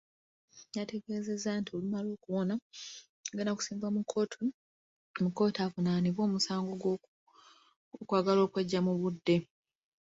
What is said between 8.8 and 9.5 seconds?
mu budde.